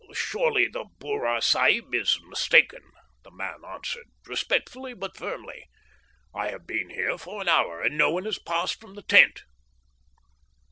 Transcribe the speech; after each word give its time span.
"Surely 0.15 0.67
the 0.67 0.85
Burra 0.97 1.43
Sahib 1.43 1.93
is 1.93 2.19
mistaken," 2.23 2.81
the 3.21 3.29
man 3.29 3.63
answered, 3.63 4.07
respectfully 4.25 4.95
but 4.95 5.15
firmly. 5.15 5.67
"I 6.33 6.49
have 6.49 6.65
been 6.65 6.89
here 6.89 7.19
for 7.19 7.39
an 7.39 7.47
hour, 7.47 7.83
and 7.83 7.99
no 7.99 8.09
one 8.09 8.25
has 8.25 8.39
passed 8.39 8.81
from 8.81 8.95
the 8.95 9.03
tent." 9.03 9.43